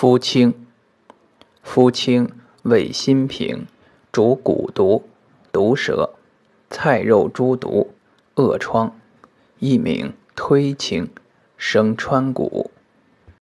[0.00, 0.54] 夫清，
[1.60, 2.30] 夫清
[2.62, 3.66] 味辛平，
[4.12, 5.02] 主蛊毒、
[5.50, 6.14] 毒蛇、
[6.70, 7.90] 菜肉诸毒、
[8.36, 8.96] 恶疮，
[9.58, 11.10] 一名推清，
[11.56, 12.70] 生川谷。